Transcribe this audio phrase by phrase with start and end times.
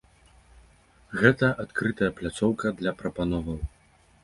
[1.19, 3.63] Гэта адкрытая пляцоўка для прапановаў.